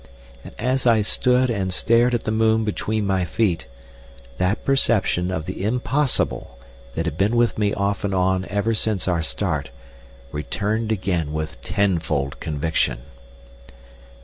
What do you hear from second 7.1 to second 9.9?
been with me off and on ever since our start,